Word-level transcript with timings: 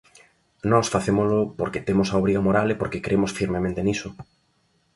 Nós 0.71 0.87
facémolo 0.93 1.39
porque 1.59 1.85
temos 1.87 2.07
a 2.09 2.19
obriga 2.21 2.45
moral 2.47 2.67
e 2.73 2.79
porque 2.81 3.03
cremos 3.05 3.31
firmemente 3.39 3.85
niso. 3.87 4.09